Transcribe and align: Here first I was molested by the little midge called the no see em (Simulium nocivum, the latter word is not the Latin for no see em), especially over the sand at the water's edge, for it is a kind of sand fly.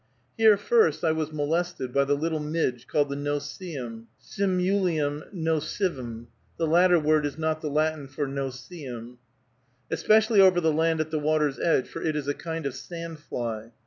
Here 0.35 0.57
first 0.57 1.03
I 1.03 1.11
was 1.11 1.31
molested 1.31 1.93
by 1.93 2.05
the 2.05 2.15
little 2.15 2.39
midge 2.39 2.87
called 2.87 3.09
the 3.09 3.15
no 3.15 3.37
see 3.37 3.77
em 3.77 4.07
(Simulium 4.19 5.31
nocivum, 5.31 6.25
the 6.57 6.65
latter 6.65 6.99
word 6.99 7.23
is 7.23 7.37
not 7.37 7.61
the 7.61 7.69
Latin 7.69 8.07
for 8.07 8.25
no 8.25 8.49
see 8.49 8.87
em), 8.87 9.19
especially 9.91 10.41
over 10.41 10.59
the 10.59 10.75
sand 10.75 11.01
at 11.01 11.11
the 11.11 11.19
water's 11.19 11.59
edge, 11.59 11.87
for 11.87 12.01
it 12.01 12.15
is 12.15 12.27
a 12.27 12.33
kind 12.33 12.65
of 12.65 12.73
sand 12.73 13.19
fly. 13.19 13.73